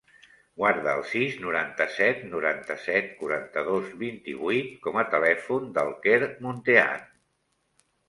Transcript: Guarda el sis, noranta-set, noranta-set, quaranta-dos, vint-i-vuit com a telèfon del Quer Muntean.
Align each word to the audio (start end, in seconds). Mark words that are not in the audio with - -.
Guarda 0.59 0.95
el 0.99 1.03
sis, 1.09 1.35
noranta-set, 1.43 2.23
noranta-set, 2.31 3.13
quaranta-dos, 3.21 3.93
vint-i-vuit 4.07 4.75
com 4.89 5.01
a 5.03 5.07
telèfon 5.15 5.73
del 5.81 5.97
Quer 6.09 6.21
Muntean. 6.45 7.09